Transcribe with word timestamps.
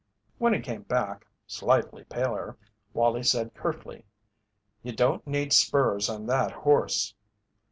When 0.39 0.53
he 0.55 0.59
came 0.61 0.81
back, 0.81 1.27
slightly 1.45 2.05
paler, 2.05 2.57
Wallie 2.91 3.21
said 3.21 3.53
curtly: 3.53 4.03
"You 4.81 4.93
don't 4.93 5.27
need 5.27 5.53
spurs 5.53 6.09
on 6.09 6.25
that 6.25 6.49
horse." 6.49 7.13